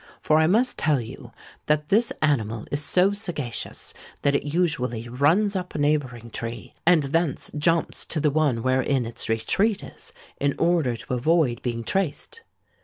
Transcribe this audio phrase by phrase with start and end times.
[0.19, 1.31] For, I must tell you,
[1.67, 3.93] that this animal is so sagacious,
[4.23, 9.05] that it usually runs up a neighbouring tree and thence jumps to the one wherein
[9.05, 12.41] its retreat is, in order to avoid being traced.